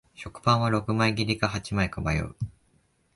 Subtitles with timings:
[0.15, 2.35] 食パンは六枚切りか八枚か迷う